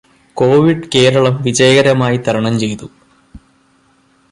[0.33, 2.89] Covid Kerala വിജയകരമായി തരണം ചെയ്തു.